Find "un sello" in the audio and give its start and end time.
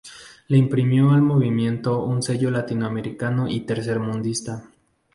2.03-2.49